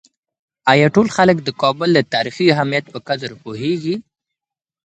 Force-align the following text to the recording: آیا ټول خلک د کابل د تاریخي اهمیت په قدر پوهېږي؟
آیا 0.71 0.87
ټول 0.95 1.07
خلک 1.15 1.37
د 1.43 1.49
کابل 1.61 1.89
د 1.93 1.99
تاریخي 2.13 2.45
اهمیت 2.53 2.85
په 2.93 2.99
قدر 3.07 3.31
پوهېږي؟ 3.41 3.95